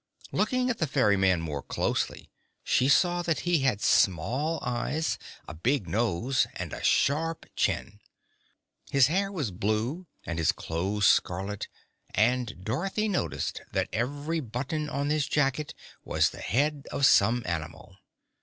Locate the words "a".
5.47-5.53, 6.73-6.81